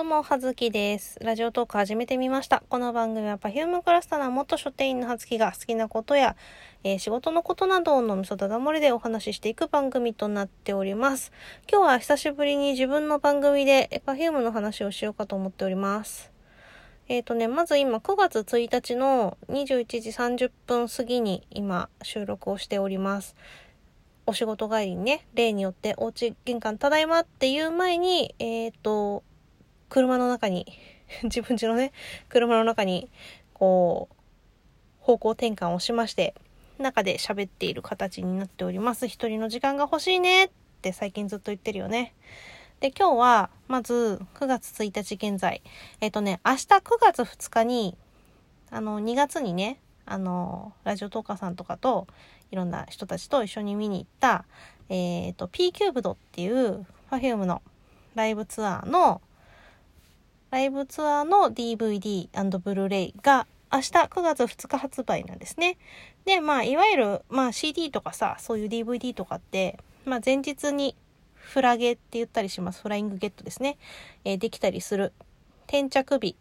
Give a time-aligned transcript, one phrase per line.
[0.00, 1.18] どうも、はずきです。
[1.20, 2.62] ラジオトーク始めてみました。
[2.70, 6.36] この番組は Perfume クラスターの元書店員のはずきが好きなことや、
[6.84, 11.32] えー仕事のことなどをのみそだだ漏れでお話ししていく番組となっております。
[11.70, 16.32] 今日は久しぶりに自分の番組で Perfume の話をしようかと思っております。
[17.08, 23.36] えっ、とね、まず今9月1日の21時30分過ぎに今収録をしております。
[24.24, 29.24] お仕事帰りにね、例によってお家玄関ただいまっていう前に、えっ、と、
[29.90, 30.66] 車の中に、
[31.24, 31.92] 自分家のね、
[32.30, 33.10] 車の中に、
[33.52, 34.14] こう、
[35.00, 36.34] 方向転換をしまして、
[36.78, 39.06] 中で喋っている形になっております。
[39.06, 42.14] 一人の時間が欲しいねって最近ずっと言ってるよね。
[42.78, 45.62] で、今日は、まず、9月1日現在。
[46.00, 47.98] えっ、とね、明日9月2日に、
[48.70, 52.06] あの、2月にね、あの、ラジオトーカーさんとかと、
[52.50, 54.46] いろんな人たちと一緒に見に行った、
[54.88, 57.60] えっ、と、P キューブドっていう Perfume の
[58.14, 59.20] ライブツアーの、
[60.50, 65.78] ライブツアーの DVD& ブルーレイが明日9月2日発売なんですね。
[66.24, 70.96] で、まあ、いわゆる、まあ CD とかさ、そういう DVD とかって、まあ前日に
[71.34, 72.82] フラゲって言ったりします。
[72.82, 73.78] フライングゲットですね。
[74.24, 75.12] えーできたりする。
[75.68, 76.36] 転着日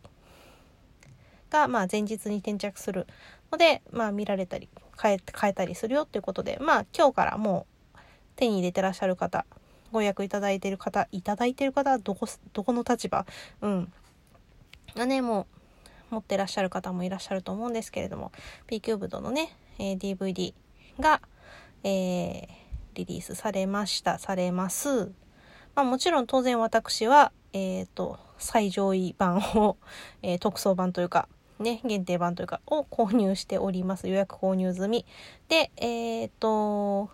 [1.51, 3.05] が、まあ前日に転着する
[3.51, 7.99] ので、まあ見られたり、変え、変えたりするよっていうことで、まあ今日からもう
[8.35, 9.45] 手に入れてらっしゃる方、
[9.91, 13.25] ご予約いただいている方、いただいている方はどこ、どこの立場？
[13.61, 13.93] うん。
[14.99, 15.47] がね、も
[16.11, 18.31] う持ってらっしゃる方もいらっしゃると思うんですけれども、
[18.67, 20.53] P キューブドのね、えー DVD
[20.99, 21.21] が、
[21.83, 22.59] えー
[22.95, 25.05] リリースされました、されます。
[25.73, 29.77] まあもちろん当然私は、えっ、と、最上位版を、
[30.21, 34.09] えー特装版というか、ね、限定版というか、を購入しております。
[34.09, 35.05] 予約購入済み。
[35.47, 37.09] で、えっ、と、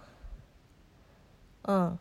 [1.65, 1.99] うん。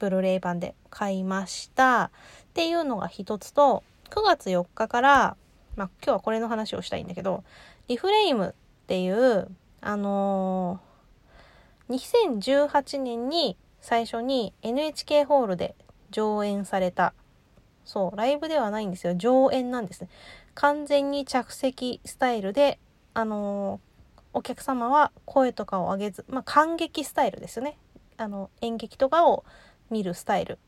[0.00, 2.04] ブルーレイ版で買いました。
[2.04, 2.10] っ
[2.54, 5.36] ていうのが一つと、9月4日から、
[5.76, 7.44] まあ今日はこれの話をしたいんだけど、
[7.88, 9.48] リフレイムっていう、
[9.80, 10.90] あのー
[11.90, 15.74] 2018年に最初に NHK ホールで
[16.12, 17.14] 上演された、
[17.84, 19.16] そう、ライブではないんですよ。
[19.16, 20.08] 上演なんですね。
[20.54, 22.78] 完全に着席スタイルで、
[23.14, 23.90] あのー
[24.32, 27.76] お客様は声とかを上げず、まあ、感激スタイルですよね。
[28.16, 29.44] あの、演劇とかを
[29.90, 30.58] 見るスタイル。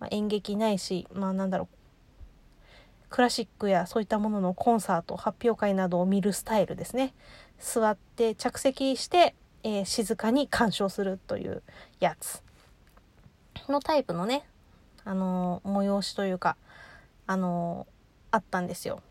[0.00, 1.76] まあ、演劇ないし、まあなんだろう、
[3.10, 7.14] クラシックやそういったもののコンサート、発表会などを見るスタイルですね。
[7.58, 11.62] 座って着席して、えー静かに鑑賞するという
[11.98, 12.42] やつ
[13.68, 14.46] のタイプのね、
[15.04, 16.56] あのー催しというか、
[17.26, 17.96] あのー
[18.32, 19.02] あったんですよ。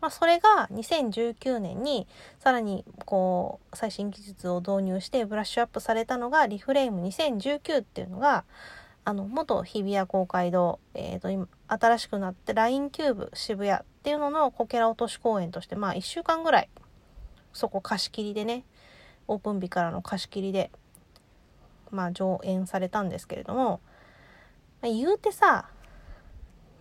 [0.00, 2.06] まあ、それが2019年に
[2.38, 8.44] さらにこう最新技術を導入してブラッシュアップされたのがリフレイム2019っていうのが
[9.06, 16.70] あの元日比谷公会堂、えー、と今新しくなって LINE キューブ渋谷っていうののこけら落とし公演としてまあ1週間ぐらい
[17.52, 18.64] そこ貸し切りでね
[19.28, 20.70] オープン日からの貸し切りで
[21.90, 23.80] まあ上演されたんですけれども、
[24.82, 25.68] まあ言うてさ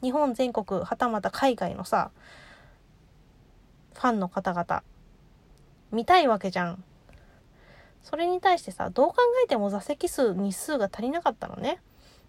[0.02, 2.12] 日本全国はたまた海外のさ
[3.94, 4.84] ファンの方々
[5.92, 6.84] 見たいわけじゃん。
[8.02, 11.80] それに対してさどう考えても座席数日数が足りなかったのね。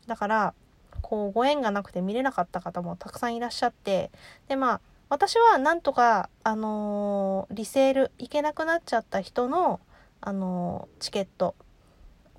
[0.06, 0.54] だから
[1.02, 4.10] こうご縁がなくて見れなかった方もたくさんいらっしゃって
[4.48, 9.80] でまあ私はなんとかあのーリセール行けなくなっちゃった人の
[10.20, 11.54] あのーチケット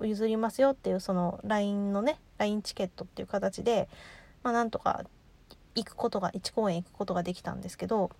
[0.00, 3.88] 譲りますよっていうその LINE のね LINE チケットっていう形で
[4.42, 5.04] まあなんとか
[5.74, 8.10] 行くことが1公演行くことができたんですけど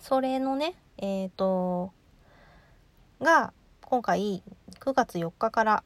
[0.00, 1.92] それのねえっ、と
[3.20, 3.52] が
[3.82, 4.42] 今回
[4.80, 5.84] 9月4日から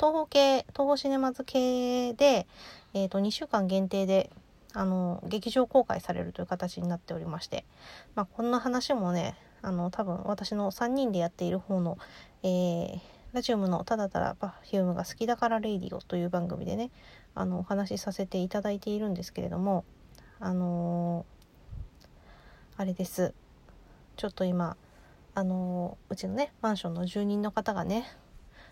[0.00, 2.46] 東宝系東宝シネマズ系で、
[2.94, 4.30] えー、と2週間限定で
[4.72, 7.66] あの劇場公開されるという形になっておりまして、
[8.14, 11.98] まあ、こんな話もねあの多分私の3人でやっている方の、
[12.42, 12.98] えー
[13.32, 16.90] ラジウムのただただ Perfume が好きだからレイディオという番組でね
[17.36, 19.84] あのお話しさせていただいているんですけれども
[20.40, 22.10] あのー
[22.76, 23.34] あれです。
[24.16, 24.76] ちょっと今
[25.36, 28.04] あのーうちのねマンションの住人の方がね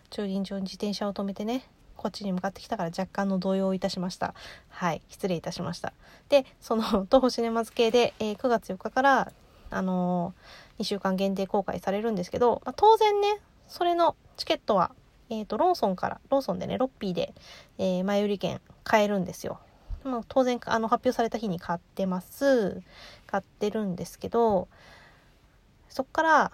[0.09, 1.63] 駐輪場に自転車を止めてね
[1.95, 4.33] こっちに向かってきたから若干の動揺をいたしました。
[4.69, 5.91] はい失礼いたしました。
[6.29, 9.31] でその 東宝シネマズ系で、えー9月4日から
[9.69, 14.91] あのー2週間限定公開されるんですけど、まあ、当然ねそれのチケットは、
[15.29, 17.33] えー、とローソンからローソンでねロッピーで、
[17.77, 19.59] えー前売り券買えるんですよ。
[20.05, 22.81] まあ、当然あの発表された日に買ってます。
[23.27, 24.69] 買ってるんですけど
[25.89, 26.51] そっから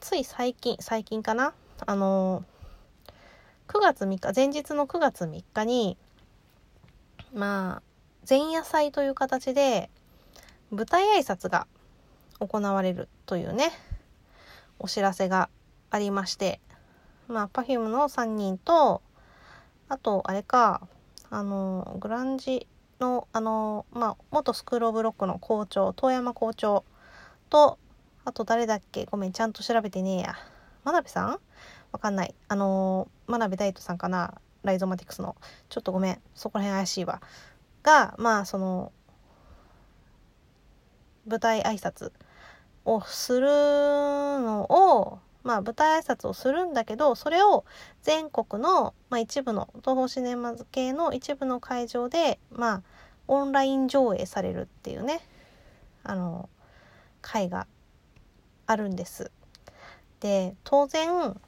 [0.00, 1.54] つい最近最近かな？
[1.86, 2.44] あの
[3.68, 5.98] 9月3日前日の9月3日に
[7.34, 7.82] まあ
[8.28, 9.90] 前夜祭という形で
[10.70, 11.66] 舞台挨拶が
[12.40, 13.70] 行われるというね
[14.78, 15.50] お知らせが
[15.90, 16.60] ありまして
[17.28, 19.02] まあ Perfume の3人と
[19.90, 20.88] あとあれか
[21.30, 22.66] あのグランジ
[23.00, 26.84] のあのまあ元スクール・オブ・ロックの校長遠山校長
[27.50, 27.78] と
[28.24, 30.36] あと誰だっけごめんちゃんと調べてねえや。
[30.84, 31.38] 真鍋さん
[31.92, 32.34] わかんない。
[32.48, 34.34] あの真鍋大斗さんかな？
[34.62, 35.36] ライゾマティクスの。
[35.68, 36.20] ちょっとごめん。
[36.34, 37.20] そこら辺怪しいわ。
[37.82, 38.92] がまあその
[41.26, 42.12] 舞台挨拶
[42.84, 47.64] をするのをまあ舞台挨拶をするんだけどそれを
[48.02, 52.82] 全国の、まあ、一部の東宝シネマズ系の一部の会場でまあ
[53.28, 55.20] オンライン上映されるっていうね
[56.02, 56.48] あの
[57.20, 57.66] 会が
[58.66, 59.30] あるんです。
[60.20, 61.40] で当然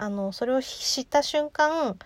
[0.00, 1.98] あのそれを知った瞬間、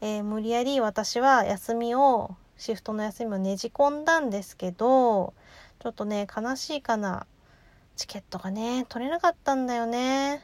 [0.00, 5.34] えー、無理やり私は休みをシフトの休みをねじ込んだんですけど
[5.80, 7.26] ちょっとね悲しいかな。
[7.96, 10.42] チケットがね取れなかったんだよね。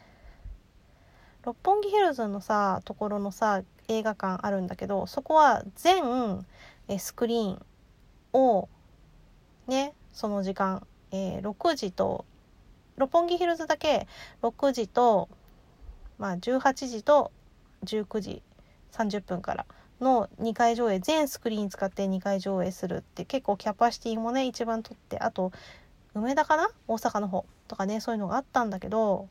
[1.45, 6.45] 六本木ヒルズのさところのさ映画館あるんだけどそこは全
[6.89, 7.65] えスクリーン
[8.33, 8.69] を
[9.69, 12.25] ねその時間、えー、6時と
[12.97, 14.09] 六本木ヒルズだけ
[14.43, 15.29] 6時と、
[16.19, 17.31] まあ、18時と
[17.85, 18.43] 19時
[18.93, 19.67] 30分から
[20.01, 25.53] の2回上映全スクリーン使って2回上映するって結構キャパシティもね一番取ってあと
[26.15, 26.69] 梅田かな？
[26.89, 29.29] 大阪の方とかねそういうのがあったんだけど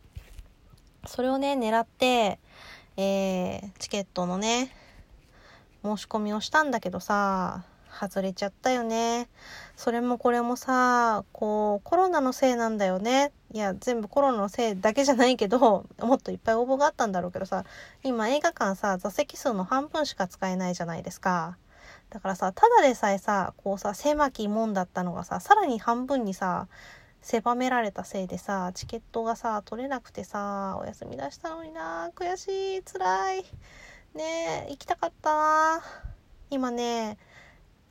[1.06, 2.40] それをね狙って、
[2.98, 4.76] えー、チケットのね
[5.84, 7.64] 申し込みをしたんだけどさ
[8.00, 9.30] 外れちゃったよね。
[9.76, 13.32] それもこれもさ、こう、コロナのせいなんだよね。
[13.52, 17.64] いや、全部コロナのせいだけじゃないけど、もっといっぱい応募があったんだろうけどさ、
[18.04, 21.58] 今映画館さ、座席数の半分しか使えないじゃないですか。
[22.10, 26.68] だからさ、ただでさえさ、こうさ、狭き門だったのがさ、さらに半分にさ、
[27.22, 33.46] 狭められたせいでさ、チケットがさ、取れなくてさ、お休み出したのにな、悔しい、辛い。
[34.14, 35.82] ねえ、行きたかったな。
[36.52, 37.18] 今ね、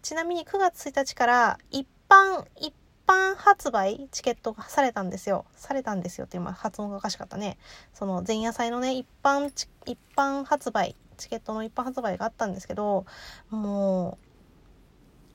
[0.05, 2.75] ちなみに9月1日から一般、一
[3.07, 5.47] 般発売チケットがされたんですよ。
[5.57, 7.57] されたんですよって今発音がおかしかったね。
[7.95, 9.51] その前夜祭のね、一般、
[9.87, 13.07] 一般発売、チケットの一般発売があったんですけど、
[13.49, 14.19] も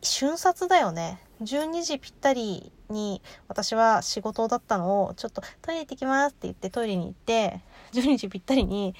[0.01, 1.19] う、瞬殺だよね。
[1.41, 7.61] 12時ぴったりに私は仕事だったのをちょっとトイレ行ってきますって言ってトイレに行って
[7.93, 8.93] 12時ぴったりに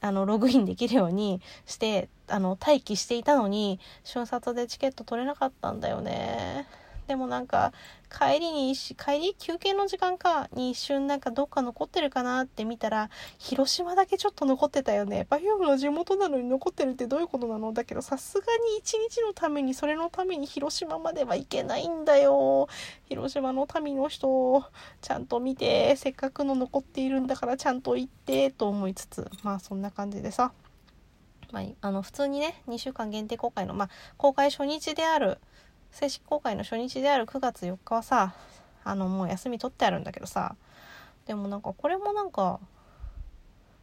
[0.00, 6.66] あのログインできるようにしてあの待機していたのに瞬殺でチケット取れなかったんだよね。
[7.06, 7.72] でもなんか
[8.10, 15.26] 帰りに帰り休憩の時間かに一瞬なんかどっか残ってるかなって見たら広島だけちょっと残ってたよね。
[15.30, 17.72] Perfume の地元なのに残ってるってどういうことなの？
[17.72, 22.68] だけどさすがに一日のためにそれのために広島までは行けないんだよ。
[23.08, 24.64] 広島の民の人を
[25.00, 30.52] ちゃんと見てせっかくの残っているんだからちゃんと行ってと思いつつまあそんな感じでさ。
[31.52, 35.38] まあ、あの普通にね2週間限定公開の、まあ、公開初日である
[35.92, 38.34] 正式公開の初日である9月4日はさ
[38.84, 40.56] あのもう休み取ってあるんだけどさ
[41.26, 42.58] でもなんかこれもなんか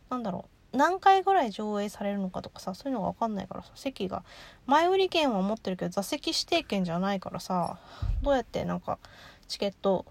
[0.10, 4.24] なんだろう何回ぐらい上映されるのかとかさそういうのが分かんないからさ席が
[4.66, 7.80] 前売り券は持ってるけど座席指定券じゃないからさ
[8.22, 9.00] どうやってなんか
[9.48, 10.06] チケット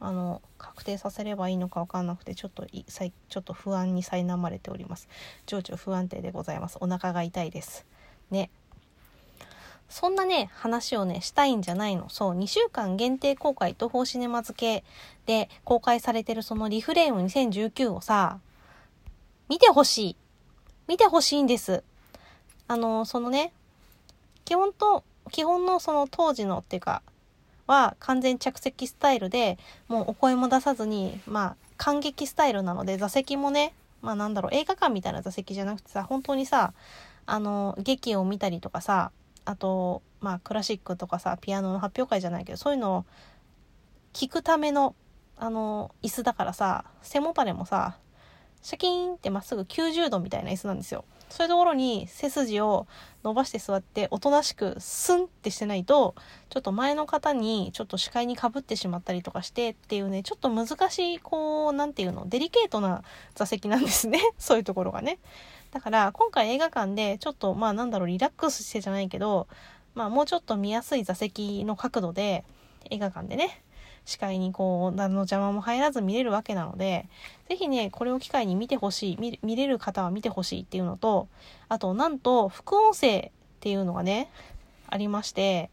[0.00, 5.08] あの確定させればいいのか分かんなくてちょっといちょっと不安に苛まれております。
[5.46, 6.76] 情緒不安定でございます。
[6.80, 7.86] お腹が痛いです。
[8.30, 8.50] ね。
[9.88, 12.08] そんなね、話をね、したいんじゃないの。
[12.08, 14.82] そう、2週間限定公開、東方シネマズ系
[15.26, 18.38] で公開されてるそのリフレーム2019をさ、
[19.48, 20.16] 見てほしい。
[20.88, 21.82] 見てほしいんです。
[22.66, 23.52] あの、そのね、
[24.44, 27.02] 基本と、基本のその当時のっていうか、
[27.66, 36.72] は完全着席スタイルで、もうお声も出さずに、まあ、感激スタイルなので、座席もね、まあなんだろう、映画館みたいな座席じゃなくてさ、本当にさ、
[37.26, 39.10] あの、劇を見たりとかさ、
[39.44, 43.04] あとまあクラシックとかさピアノの発表会じゃないけどそういうのを
[44.12, 44.94] 聞くための
[45.36, 47.98] あの椅子だからさ背もたれもさ
[48.62, 51.04] シャキーンってまっすぐ90度みたいな椅子なんですよ。
[51.28, 52.86] そういうところに背筋を
[53.24, 56.14] 伸ばして座っておとなしくスンってしてないと
[56.48, 63.02] ちょっと前の方にちょっと視界にかぶってしまったりとかしてっていうねちょっと難しいこう何て言うのデリケートな
[63.34, 65.18] 座席なんですね そういうところがね。
[65.74, 69.48] だから今回映画館でちょっとまあなんだろうリラックスしてじゃないけど
[69.94, 72.44] まあもうちょっと見やすい座席の角度で
[72.90, 73.62] 映画館でね
[74.06, 77.08] 視界にこう何の邪魔も入らず見れるわけなので
[77.48, 81.28] 是非ねこれを機会に見てほしい見れる方は見てほしいっていうのと
[81.68, 84.30] あとなんと副音声っていうのがね
[84.88, 85.70] ありまして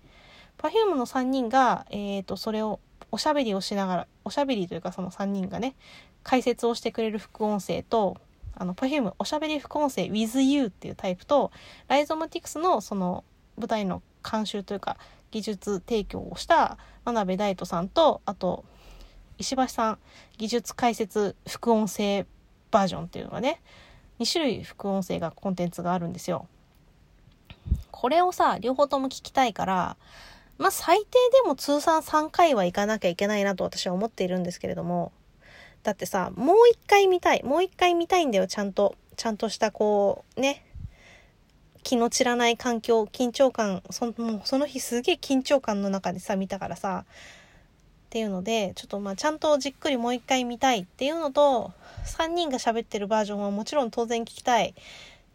[0.61, 2.79] Perfume の3人が、えっ、と、それを
[3.11, 5.75] おしゃべりをしながら、おしゃべりというかその3人がね、
[6.21, 8.17] 解説をしてくれる副音声と、
[8.55, 11.51] あの、Perfume おしゃべり副音声 with you っていうタイプと、
[11.87, 13.23] ライゾマティクスのその
[13.57, 14.97] 舞台の監修というか
[15.31, 18.63] 技術提供をした真鍋大斗さんと、あと、
[19.37, 19.99] 石橋さん
[20.37, 22.25] 技術解説副音声
[22.69, 23.61] バージョンっていうのがね、
[24.19, 26.47] 2種類副音声がコンテンツがあるんですよ。
[27.89, 29.97] これをさ、両方とも聞きたいから、
[30.57, 31.05] まあ最低
[31.43, 35.11] でも通算3回は行かなきゃいけないなと私は思っているんですけれども、
[35.83, 37.43] だってさ、もう一回見たい。
[37.43, 38.95] もう一回見たいんだよ、ちゃんと。
[39.15, 40.65] ちゃんとしたこう、ね。
[41.83, 51.71] 気の散らない環境、緊張感、そもうその日すげえ緊張感の中でさ、見たからさ、っていうので、ちょっとまあちゃんとじっくりもう一回見たいっていうのと、
[52.05, 54.75] 3人が喋ってるバージョンはもちろん当然聞きたい。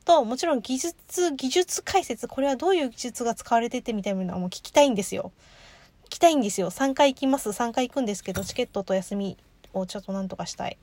[0.04, 5.32] と、もちろん技術、技術解説、これはどういう技術が使われててみたいなのはもう聞きたいんですよ。
[6.04, 6.70] 聞きたいんですよ。
[6.70, 7.48] 3回行きます。
[7.48, 9.36] 3回行くんですけど、チケットと休み
[9.78, 10.78] をちょっとなんとかしたい。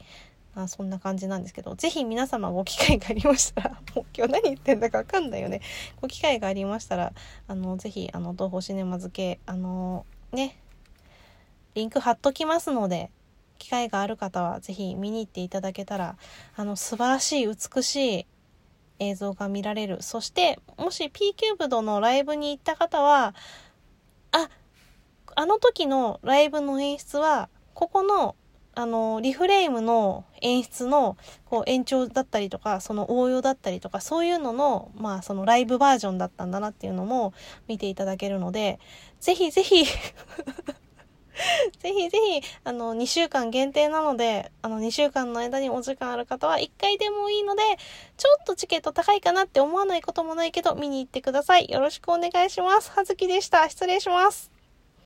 [0.56, 5.62] あそんな感じなんですけど、ぜひ皆様ご機会がありましたら、もう今日何言ってんだかわかんないよね。
[6.00, 7.14] ご機会がありましたら、
[7.48, 10.56] あの、ぜひ、あの、東宝シネマ付け、あの、ね、
[11.74, 13.10] リンク貼っときますので、
[13.58, 16.18] 機会がある方はぜひ見に行っていただけたら、
[16.56, 18.28] あの、素晴らしい、美しい
[19.00, 20.04] 映像が見られる。
[20.04, 23.34] そして、もし P キューブドのライブに行った方は、
[24.32, 24.50] あ、
[25.36, 28.36] あの時のライブの演出は、ここの
[28.76, 31.16] あの、リフレームの演出の
[31.46, 37.34] こう延長だったりとか、その応用だったりとか、そういうのの、まあそのライブバージョンだったんだなっていうのも
[37.68, 38.80] 見ていただけるので、
[39.20, 39.86] ぜひぜひ
[41.80, 47.64] ぜひぜひ、あの、2週間限定なので、あの、2週間の間にお時間ある方は1回でもいいので、
[48.18, 51.70] ちょっとチケット高いかなって思わないこともないけど、見に行ってください。
[51.70, 52.92] よろしくお願いします。
[52.92, 53.68] はずきでした。
[53.70, 54.53] 失礼します。